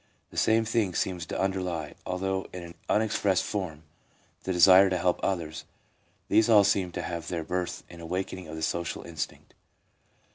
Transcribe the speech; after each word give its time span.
The 0.31 0.37
same 0.37 0.65
thing 0.65 0.95
seems 0.95 1.27
to 1.27 1.39
underlie, 1.39 1.93
although 2.07 2.47
in 2.53 2.63
an 2.63 2.73
unexpressed 2.89 3.43
form, 3.43 3.83
the 4.45 4.51
desire 4.51 4.89
to 4.89 4.97
help 4.97 5.19
others; 5.21 5.63
these 6.27 6.49
all 6.49 6.63
seem 6.63 6.91
to 6.93 7.03
have 7.03 7.27
their 7.27 7.43
birth 7.43 7.83
in 7.87 7.99
the 7.99 8.05
awakening 8.05 8.47
of 8.47 8.55
the 8.55 8.63
social 8.63 9.03
instinct. 9.03 9.53